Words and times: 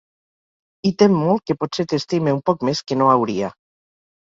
I 0.89 0.91
tem 1.01 1.13
molt 1.25 1.45
que 1.51 1.57
potser 1.65 1.87
t'estime 1.93 2.35
un 2.39 2.41
poc 2.53 2.67
més 2.71 2.83
que 2.91 3.01
no 3.03 3.13
hauria. 3.13 3.55